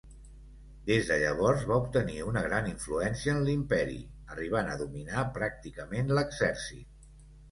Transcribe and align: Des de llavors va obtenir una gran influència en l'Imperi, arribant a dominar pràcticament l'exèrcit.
Des 0.85 1.09
de 1.09 1.17
llavors 1.23 1.65
va 1.71 1.75
obtenir 1.81 2.15
una 2.29 2.43
gran 2.45 2.69
influència 2.71 3.35
en 3.35 3.43
l'Imperi, 3.49 3.99
arribant 4.35 4.71
a 4.71 4.77
dominar 4.81 5.27
pràcticament 5.37 6.11
l'exèrcit. 6.21 7.09